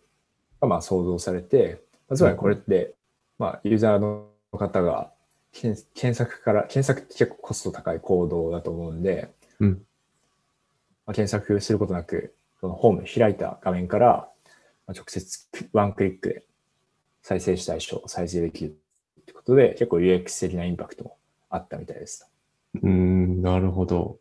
[0.60, 2.94] がまあ想像されて、まあつまりこれって、
[3.38, 5.12] まあ、ユーザーの方が
[5.52, 9.68] 検検索から、検索って結構コスト高い行動だと思うんで、うん
[11.06, 14.28] まあ、検索することなく、そのホーム開いた画面から、
[14.86, 16.44] まあ、直接ワンクリックで
[17.22, 18.76] 再生したい章を再生できる
[19.20, 21.16] ってことで、結構 UX 的なインパクトも
[21.48, 22.28] あったみたいです。
[22.74, 24.18] うーん、なるほど。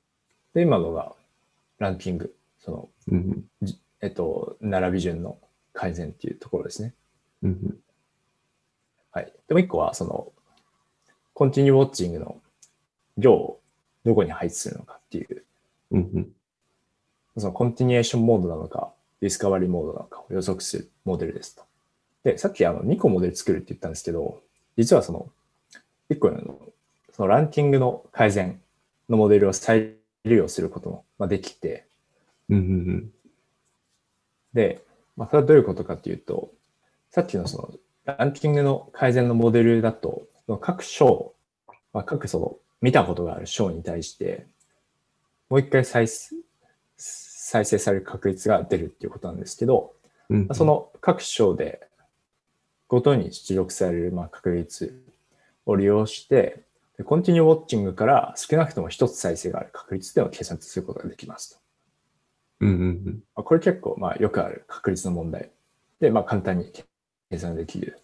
[0.53, 1.13] で、今のが
[1.77, 3.43] ランキング、その、うん
[4.01, 5.37] えっと、並び順の
[5.73, 6.93] 改善っていうところですね。
[7.43, 7.77] うんうん
[9.11, 9.33] はい。
[9.47, 10.31] でもう一個は、その、
[11.33, 12.39] コンティニューウォッチングの
[13.17, 13.59] 量を
[14.05, 15.45] どこに配置するのかっていう、
[15.91, 16.29] うんうん
[17.37, 21.63] そのコンティニュエーションモードなのか、ディスカバリーモードなのかを予測するモデルですと。
[22.29, 24.41] で、さっきあの2個モデル作るって言ったんですけど、
[24.77, 25.29] 実はその
[26.11, 26.59] 1個の
[27.11, 28.61] そのランキングの改善
[29.09, 31.85] のモデルを再利用することもまあできて、
[32.49, 33.11] うんうん
[34.53, 34.81] で、
[35.15, 36.51] まあ、それはどういうことかっていうと、
[37.11, 37.73] さっきのその
[38.05, 40.23] ランキングの改善のモデルだと、
[40.61, 41.33] 各章、
[41.93, 44.47] まあ、各その見たことがある章に対して、
[45.49, 46.35] もう一回再生
[46.95, 49.93] 再生される確率が出るっていうことなんですけど、
[50.29, 50.39] うん。
[50.41, 51.88] まあその各章で
[52.89, 55.01] ごとに出力されるまあ確率
[55.65, 56.63] を利用して、
[56.97, 61.61] でコンティニューウォッチングから少なくとも一つ再生がある確率では計算することができますと。
[62.61, 63.23] うんうんうん。
[63.35, 65.51] まあこれ結構まあよくある確率の問題
[65.99, 66.71] で、まあ、簡単に
[67.29, 67.99] 計算できる。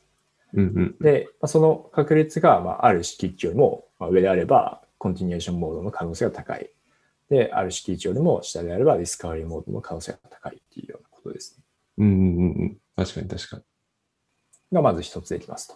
[0.54, 0.96] うんうん。
[1.02, 6.70] で、まあ、その確率がまあある式値よりもまあ上であれば、コンティニューションモードの可能性が高い。
[7.30, 11.64] で、ある式値よりも下であれば、ディスカバリーモードの可能性が高いっていうようなことですね。
[11.98, 12.78] うんうんうんうん。
[12.96, 13.64] 確かに確かに。
[14.72, 15.76] がまず一つできますと。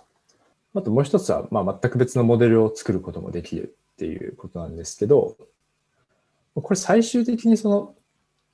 [0.75, 5.36] あともう一つは、まあ、全く別のモデルを作ることもできるっていうことなんですけど、
[6.56, 7.95] これ最終的にその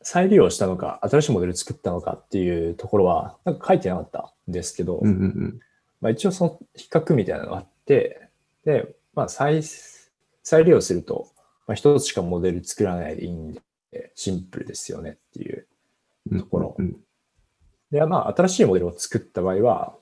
[0.02, 5.60] 再利用したのか、新しいモデル作ったのかっていうところは、なんか書いてなかったんですけど、うんうんうん。
[6.00, 8.30] まあ、一応その比較みたいなのがあって、
[8.64, 9.64] で、まあ再、
[10.44, 11.32] 再利用すると、
[11.68, 13.54] まあ、一つしかモデル作らないでいいん
[13.92, 15.68] で、シンプルですよねっていう。
[16.32, 16.96] うんところうん
[17.92, 19.96] で、まあ、新しいモデルを作った場合は、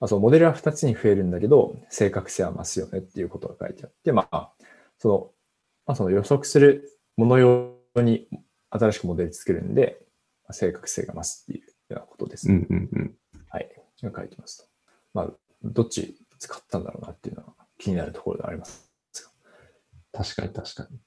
[0.00, 4.52] まあ、そのモデルは2つに増えるんだけど、正確性は増すよねっていうことが書いてあって、まあ、
[4.98, 5.30] その、
[5.86, 8.28] まあ、その予測するもの用に
[8.70, 9.98] 新しくモデル作るんで、
[10.44, 12.66] まあ正確性が増すっていうようなことですね。
[12.68, 13.14] うんうんうん。
[13.48, 13.70] はい。
[14.02, 14.64] が書いてますと。
[15.14, 15.30] まあ、
[15.62, 18.90] どっち使ったんだろうなっていうのは気になるところではあります。
[20.12, 20.98] 確かに確かに。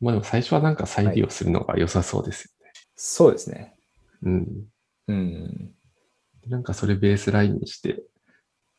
[0.00, 2.72] まあでも最初はなんか再利用するのが良さそうですよね。
[2.96, 3.74] そうですね。
[4.22, 4.64] うん。
[5.08, 5.74] うん。
[6.46, 8.02] なんかそれベースラインにして、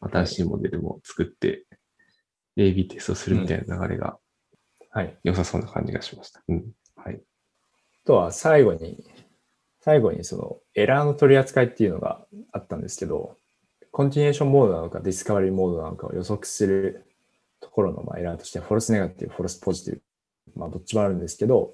[0.02, 1.66] 新しいモデルも作って、
[2.58, 4.18] AB テストするみたいな流れが
[4.94, 5.18] はい。
[5.24, 6.44] 良さそうな感じがしました。
[6.50, 6.66] うん。
[6.98, 7.16] はい。
[7.16, 7.18] あ
[8.06, 9.06] とは最後に、
[9.80, 13.38] 最後にそのエラーの取り扱いっていうのがあったんですけど、
[13.92, 17.06] continuation mode なのか discovery mode なのかを予測する
[17.62, 20.02] ところのまあエラーとして、 false negative、false positive、
[20.60, 21.72] まあどっちもあるんですけど、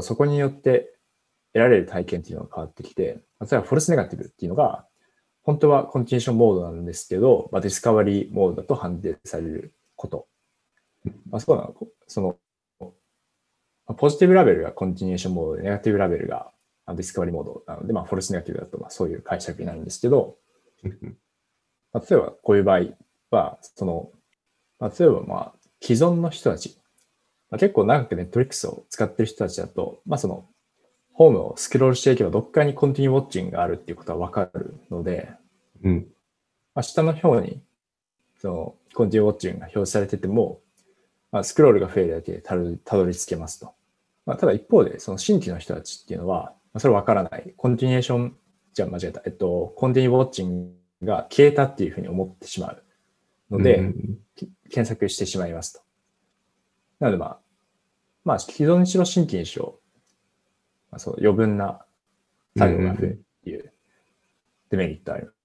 [0.00, 0.94] そこによって
[1.52, 4.86] 得られる体験っていうのが変わってきて、例えば false negative っていうのが、
[5.50, 10.28] 本当は continuation mode なんですけど、まあ、 discovery mode だと判定されること。
[11.28, 11.74] まあ、そうなの、
[12.06, 12.36] その、
[12.78, 12.86] ま
[13.88, 16.52] あ positive label が continuation mode で、 negative label が
[16.86, 20.36] あ discovery mode なので、まあ、 false negative だとまあそういう解釈になるんですけど、
[21.92, 22.82] まあ、例えばこういう場合
[23.32, 24.12] は、その、
[24.78, 26.78] まあ、例えばまあ、既存の人たち、
[27.50, 30.44] まあ、結構長く Netflix を使ってる人たちだと、まあその、
[31.12, 35.28] ホームをスクロールしていけばどっかに continue watching があるっていうことはわかるので、
[35.84, 36.06] うん。
[36.74, 37.62] まあ、下の方に、
[38.40, 40.60] その、コンティニューウォッチングが表示されてても、
[41.32, 43.72] まあ、スクロールが増えるだけでたどりたどり着けますと。
[44.26, 47.54] まあ、ただ一方で、その新規の人たちっていうのは、まあ、それわからない。
[47.56, 48.36] コンティニューション、
[48.72, 49.22] じゃあ間違えた。
[49.26, 52.82] えっと、コンティニューウォッチングが消えたっていうふうに思ってしまう
[53.50, 55.80] ので、うんき検索してしまいますと。
[57.00, 57.38] なのでまあ、
[58.24, 59.80] まあ、既存にしろ新規にしろ、
[60.90, 61.84] まあ、そう余分な
[62.56, 63.72] 作業が増えるっていう
[64.70, 65.39] デメリットあります。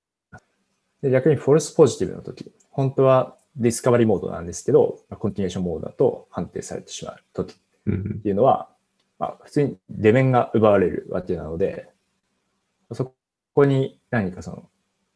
[1.05, 8.69] で逆にフォルスポジティブの時、本当はディスカバリーモードなんですけど、まあコンティニューションモードだと判定されてしまう時っうんていうのは、
[9.19, 11.89] まあ、普通に出面が奪われるわけなので、
[12.91, 13.13] そ
[13.53, 14.67] こに何かその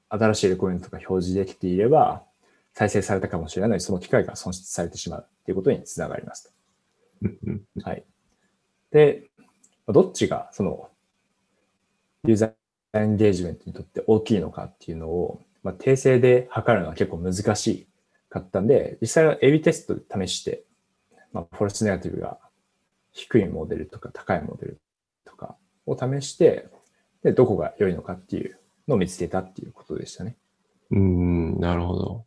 [0.10, 2.24] 新しいレコメントが表示できていれば、
[2.74, 6.54] 再生されたかもしれないその機会が損失されてしまうっていうことにつながります
[7.24, 7.90] うんうんと。
[7.90, 8.06] はい。
[8.92, 9.30] で、
[9.88, 10.90] どっちがその
[12.26, 12.54] ユーザー
[12.94, 17.88] エンゲージメントにとって大きいのかっていうのを、まあ、訂正で測るのは結構難し
[18.30, 20.64] かったんで、実際は AB テストで試して、
[21.34, 22.40] まあ、フォルスネガティブが
[23.12, 24.82] 低いモデルとか高いモデル
[25.26, 26.70] とかを試して、
[27.24, 30.38] で、どこが良いのかっていうのを見つけたっていうことでしたね。
[30.92, 32.26] うん、なるほど。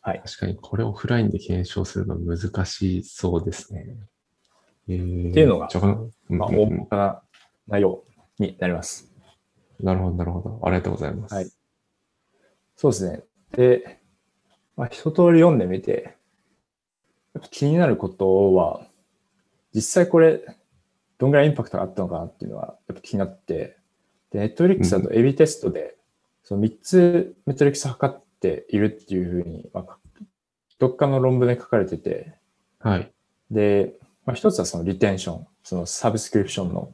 [0.00, 0.22] はい。
[0.24, 3.96] 確かにこれオフラインで検証するのは難しそうですね。
[4.88, 5.68] えー、っていうのが
[6.28, 7.22] まあ、大まかな
[7.68, 8.04] 内容
[8.38, 9.10] になります。
[9.80, 10.60] なるほど、なるほど。
[10.62, 11.34] ありがとうございます。
[11.34, 11.63] はい
[12.76, 13.22] そうですね。
[13.52, 14.00] で、
[14.76, 16.16] まあ、一通り読んでみて、
[17.34, 18.86] やっぱ気になることは、
[19.74, 20.40] 実際これ、
[21.18, 23.78] どんぐらいインパクトがあったのかなっていうのは、やっぱ気になって、
[24.30, 25.96] で、ネットフリックスだと AB テストで、
[26.42, 29.98] その3つメトリックス測っているっていうふうに、まあ、
[30.78, 32.34] どっかの論文で書かれてて、
[32.80, 33.12] はい。
[33.50, 33.94] で、
[34.26, 36.92] まあ、一つはそのリテンション、そのサブスクリプションの、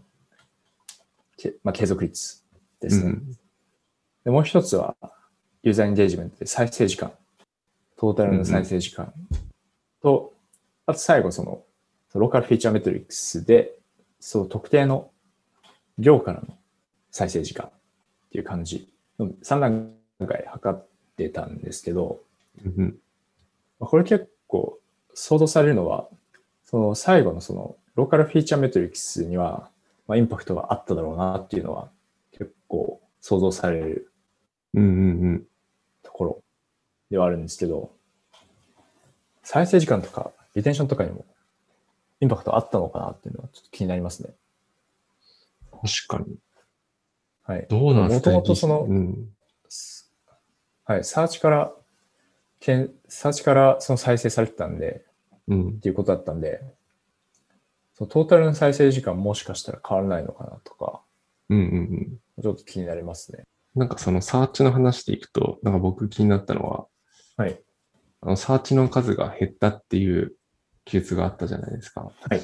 [1.36, 2.44] けまあ、継続率
[2.80, 3.10] ですね。
[3.10, 3.32] うん
[4.24, 4.96] でもう一つは、
[5.62, 7.12] ユーザーエンゲージメントで再生時間。
[7.98, 9.12] トータルの再生時間。
[10.02, 10.32] と、
[10.86, 11.62] あと最後、その、
[12.14, 13.74] ローカルフィーチャーメトリックスで、
[14.18, 15.10] その特定の
[15.98, 16.56] 量からの
[17.10, 17.70] 再生時間っ
[18.32, 19.92] ていう感じの3段
[20.26, 22.20] 階測ってたんですけど、
[22.64, 22.96] うん
[23.78, 24.78] まあこれ結構
[25.14, 26.08] 想像されるのは、
[26.64, 29.70] その最後のそのローカルフィーチャーメトリックスには、
[30.06, 31.90] まあ、インパクトがあっただろうなっていうのは
[32.32, 34.12] 結構想像される
[34.74, 34.92] うんうんう
[35.32, 35.46] ん
[36.20, 36.42] ところ
[37.10, 37.90] ではあるんですけど、
[39.42, 41.24] 再生時間とかリテンションとかにも
[42.20, 44.34] インパクトあったのかなっていうのはちょっと気になりますね。
[45.72, 46.36] 確かに。
[47.44, 47.66] はい。
[47.70, 48.36] どうなんですかね？
[48.36, 49.30] もともとそのうん。
[50.84, 51.72] はい、サーチから、
[52.58, 55.04] けんサーチからその再生されてたんで、
[55.48, 55.72] うんっ。
[55.80, 56.60] ていうことだったんで、
[57.94, 61.00] そのトータルの再生時間もしかしたら変わらないのかなとか、
[61.48, 62.42] うんうんうん。
[62.42, 63.44] ちょっと気になりますね。
[63.74, 66.86] なんかそのサーチの話でいくと、なんか僕気になったのは、
[67.36, 67.60] はい。
[68.22, 70.34] あのサーチの数が減ったっていう
[70.84, 72.02] 記述があったじゃないですか。
[72.02, 72.42] はい。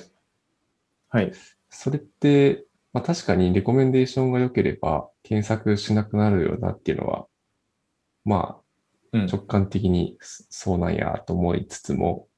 [1.09, 1.33] はい。
[1.69, 7.27] それって、まあ確かにレコメンデーションが良ければ検索しなくなるよなっていうのは、
[8.25, 8.57] ま
[9.13, 12.29] うんあ直感的にそうなんやと思いつつも、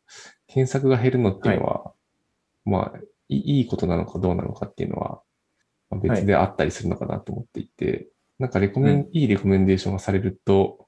[0.46, 1.92] 検索が減るのっていうのは、
[2.64, 2.98] まあ
[3.28, 5.20] いいいいことなのかどうなのかっていうのは、
[5.90, 10.86] まあ別であったりするのかなと思っていて、なんかレコメン、ういいレコメンデーションがされると、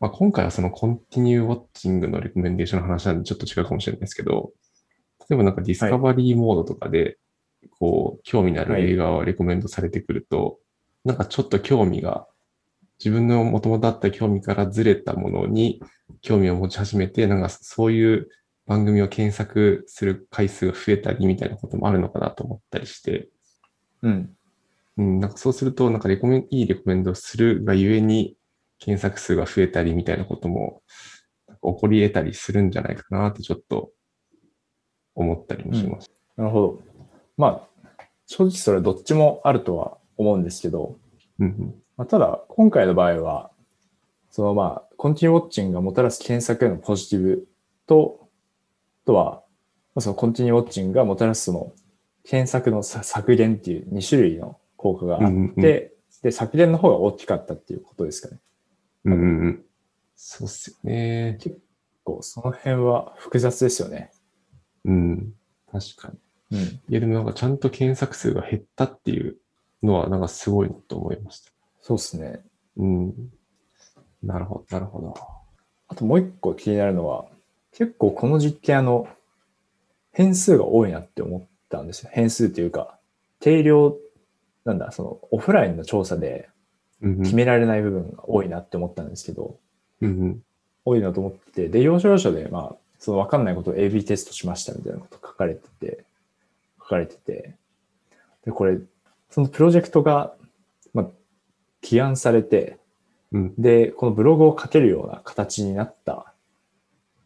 [0.00, 4.50] まあ、今回はそのコンティニューウォッチングのレコメンデーションの話なんでちょっと違うかもしれないですけど、
[5.30, 7.18] 例えばなんかディスカバリーモードとかで、
[7.78, 10.58] こう、興味のある映画をレコメンドされてくると、
[11.04, 12.26] なんかちょっと興味が、
[12.98, 15.82] 自分の元々あった興味からずれたものに
[16.20, 18.28] 興味を持ち始めて、なんかそういう
[18.66, 23.28] 番組を検索する回数が増えたりみたいなこともあるのかなと思ったりして、
[24.02, 24.30] うん。
[24.98, 28.36] うん、なんかそうすると、なんかレコメン、いいレコメンドをするがゆえに、
[28.78, 30.82] 検索数が増えたりみたいなことも、
[31.46, 33.92] 起こり得たりするんじゃないかなってちょっと
[35.14, 36.10] 思ったりもします。
[36.36, 36.80] なるほど。
[37.36, 40.98] まあ、正直それどっちもあるとは思うんですけど、
[41.38, 43.50] うんうんまあ、ただ、今回の場合は、
[44.30, 47.48] そのまあ、コンティニューウォッチングがもたらす検索へのポジティブ
[47.86, 48.28] と、
[49.04, 49.42] あとは、
[49.94, 51.72] まあ、そのコンティニューウォッチングがもたらすその
[52.24, 55.92] 検索のさ削減っていう2種類の効果があって、うんうん
[56.22, 58.40] で、削減の方が大きかったっていうことですかね。
[59.04, 59.64] うんうんうん。
[60.14, 61.36] そうっすよね。
[61.40, 61.58] 結
[62.04, 64.12] 構その辺は複雑ですよね。
[64.84, 65.34] うん。
[65.70, 66.12] 確か
[66.50, 66.58] に。
[66.58, 66.66] うん。
[66.66, 69.36] いや、でもなんかちゃんと検索数が減ったっていう
[69.82, 71.50] のはなんかすごいなと思いました。
[71.80, 72.44] そうですね。
[72.76, 73.14] うん。
[74.22, 75.14] なるほど、なるほど。
[75.88, 77.26] あともう一個気になるのは、
[77.72, 79.08] 結構この実験あの、
[80.12, 82.10] 変数が多いなって思ったんですよ。
[82.12, 82.98] 変数というか、
[83.40, 83.96] 定量、
[84.64, 86.48] なんだ、そのオフラインの調査で
[87.22, 89.58] 決められない部分が多いなって思ったんですけど、
[90.00, 90.42] うんうん。
[90.84, 96.04] 多いなと思ってて、で、要所要所で、まあ、その分かんないことを AB テストしましたみたいなこと書かれてて、
[96.80, 97.54] 書かれてて、
[98.44, 98.78] で、これ、
[99.30, 100.34] そのプロジェクトが、
[100.92, 101.06] まあ、
[101.80, 102.78] 起案されて、
[103.32, 103.54] うん。
[103.58, 106.32] で、このブログを書けるような形になった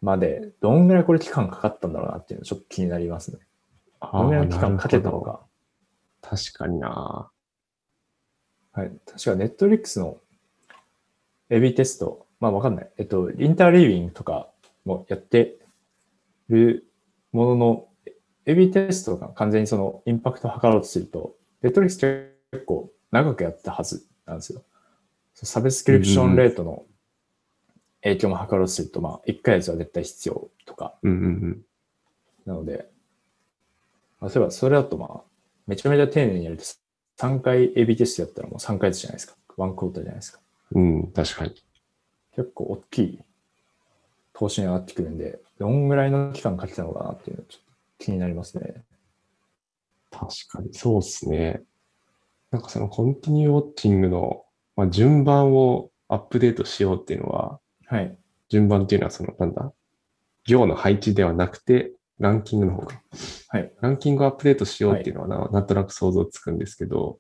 [0.03, 3.39] まで、どんぐらいこれ期間かかったんだろうなっていうのちょっと気になりますね。
[4.01, 5.41] あどんぐらいの期間かけたのか。
[6.29, 7.31] 確かにな。
[8.73, 8.91] はい。
[9.07, 10.19] 確かネットリックスの
[11.51, 12.91] AB テスト、まあわかんない。
[12.99, 14.49] えっと、インターリービングとか
[14.85, 15.59] もやって
[16.49, 16.85] る
[17.33, 17.89] ものの、
[18.47, 21.99] AB テストが完全にそのインパクトを測ろうとすると、ネットリックス
[22.51, 24.63] 結構長くやってたはずなんですよ。
[25.35, 26.85] サブスクリプションレートの
[28.03, 30.95] 影響も測ろうとすると、まあ1ヶ月は絶対必要とか。
[31.03, 31.63] うんうんうん。
[32.47, 32.89] なので、
[34.21, 35.36] まあ、そういえばそれだとまあ、
[35.67, 36.65] めちゃめちゃ丁寧にやると
[37.19, 39.35] 3回 AB テストやったらもう3ヶ月じゃないですか。
[39.57, 40.41] ワンクォーターじゃないですか。
[40.73, 41.55] うん、確かに。
[42.35, 43.21] 結構大きい
[44.35, 48.83] 投資に上がってくるんで、どんぐらいの期間かけたのかなっていうのちょっと気になりますね。
[50.11, 51.63] 確かに、そうですね。
[52.51, 54.45] なんかそのコンティニューウォッチングの、
[54.77, 58.17] まあ、順番をアップデートしようっていうのは、はい。
[58.49, 59.73] 順番っていうのはその、なんだ、
[60.45, 63.01] 行の配置ではなくて、ランキングの方か。
[63.49, 63.73] はい。
[63.81, 67.19] ランキングをアップデートしようっていうのはな,、なんとなく想像つくんですけど、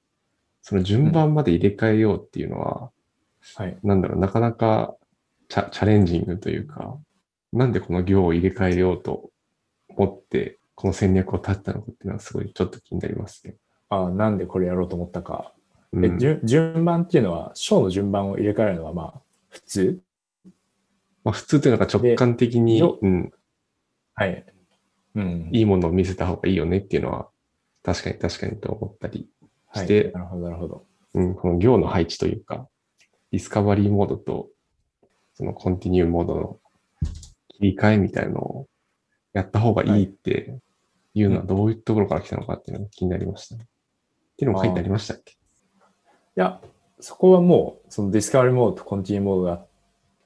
[0.63, 2.91] その順番まで入れ替えようっていうのは、
[3.57, 3.79] はい。
[3.83, 4.97] なんだろう、なかなか
[5.49, 6.99] チャチャレンジングというか、
[7.53, 9.31] なんでこの行を入れ替えようと
[9.89, 13.55] 思って、この戦略を立ったのかっていうのはすごいちょっと気になりますね。
[13.89, 15.53] あなんでこれやろうと思ったか。
[15.93, 20.01] うんえ順順番っていうのは、章の順番を入れ替えるのはまあ、普通？
[21.23, 23.33] まあ、普通というのが直感的に、ようん、
[24.15, 24.45] はい。
[25.16, 25.50] うん。
[25.52, 27.29] いいものを見せた方がいいよねっていうのは、
[27.83, 29.29] 確かに確かにと思ったり
[29.68, 29.87] はい。
[29.87, 30.85] してなるほど、なるほど。
[31.14, 32.68] うん、この行の配置というか、
[33.33, 34.48] ディスカバリーモードと、
[35.35, 36.61] そのコンティニューモードの
[37.48, 38.68] 切り替えみたいのを
[39.33, 40.55] やった方がいいって
[41.14, 43.64] いうのはどういうところから来たのかっていうのが気になりましたね。
[43.64, 45.33] っていうのも書いてありましたっけ？
[45.33, 45.37] い
[46.35, 46.61] や、
[47.00, 49.64] そこはもう、そのディスカバリーモードとコンティニューモードが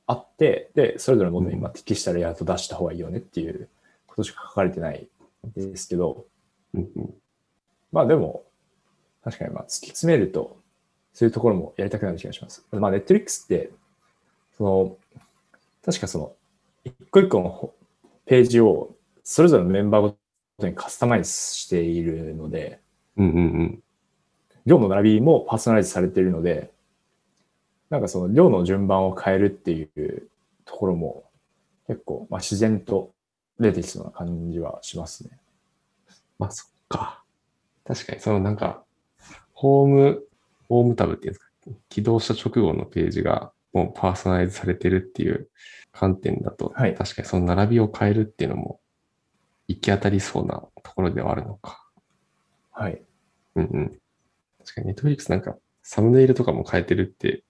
[0.06, 3.68] あって、で、それぞれのものにまあ適したレイアウト出した方がいいよねっていう
[4.10, 5.08] ことしか書かれてない
[5.46, 6.26] んですけど、
[6.74, 7.14] うんうん
[7.92, 8.44] まあでも、
[9.24, 10.56] 確かにまあ突き詰めると、
[11.12, 12.64] そういうところもやりたくなる気がします。
[12.70, 13.70] まあ、ネットリックスって、
[14.56, 14.96] その、
[15.84, 16.32] 確かその、
[16.84, 17.74] 一個一個のほ
[18.26, 18.94] ページを、
[19.24, 20.16] それぞれのメンバーご
[20.58, 22.80] とにカスタマイズしているので、
[23.16, 23.82] うんうんうん。
[24.66, 26.70] 量の並びもパーソナライズされているので、
[27.88, 30.28] なんかその量の順番を変えるっていう
[30.64, 31.24] ところも
[31.88, 33.10] 結構、まあ、自然と
[33.60, 35.38] 出てきそうな感じはしますね。
[36.38, 37.22] まあそっか。
[37.84, 38.84] 確かにそのなんか、
[39.52, 40.24] ホーム、
[40.68, 41.50] ホームタブっていうんですか、
[41.88, 45.48] 起動した直後のページがもうパーソナライズされてるっていう
[45.92, 48.80] 観点だと、はい確かにその並びを変えるっていうのも
[49.68, 51.84] 行き当たりそうなところではあるのか。
[52.72, 53.02] はい。
[53.56, 54.00] うんうん。
[54.58, 57.44] 確かにネットフリックスなんかサムネイルとかも変えてるって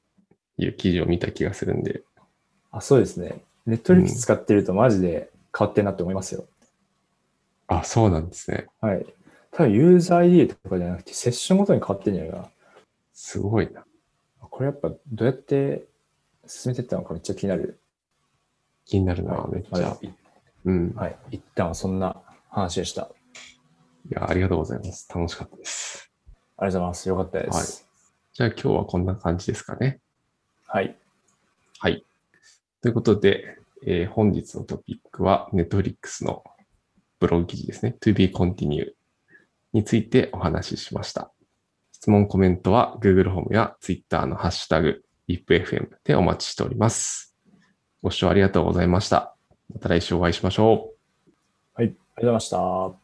[0.58, 2.02] いう記事を見た気がするんで、
[2.72, 3.42] あ、そうですね。
[3.66, 6.48] ネットリックス使ってるとマジで変わってんなって思いますよ。
[7.66, 8.66] あ、そうなんですね。
[8.80, 9.06] はい。
[9.52, 12.48] 多分ユーザー ID とかじゃなくてセッションごとに変わってんじゃないかな。
[13.12, 13.84] すごいな。
[14.40, 15.84] これやっぱどうやって
[16.46, 17.80] 進めていったのかめっちゃ気になる。
[18.84, 19.96] 気になるな、はいめっちゃ
[20.64, 20.92] うん。
[20.94, 21.16] はい。
[21.30, 22.16] 一旦はそんな
[22.48, 23.02] 話でした。
[23.02, 23.08] あ
[24.08, 25.08] いや、ありがとうございます。
[25.14, 26.10] 楽しかったです。
[26.60, 27.08] りがとうございます。
[27.08, 27.88] よかったです。
[28.32, 30.00] じゃあ今日はこんな感じですかね。
[30.66, 30.96] はい。
[31.78, 32.04] はい。
[32.82, 36.44] ということで、えー本日のトピックは Netflix の
[37.18, 37.96] ブログ記事ですね。
[38.00, 38.92] To be continue
[39.72, 41.32] についてお話ししました。
[41.92, 47.36] 質問、コメントは Google ホームや Twitter のハッシュタグ IPFM でお待ちしております。
[48.02, 49.36] ご視聴ありがとうございました。
[49.72, 51.32] また来週お会いしましょう。
[51.74, 51.86] はい。
[51.86, 52.99] ありがとうございました。